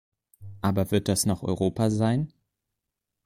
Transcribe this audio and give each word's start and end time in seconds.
Aber 0.61 0.89
wird 0.89 1.09
das 1.09 1.27
noch 1.27 1.43
Europa 1.43 1.91
sein? 1.91 2.33